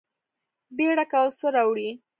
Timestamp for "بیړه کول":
0.77-1.29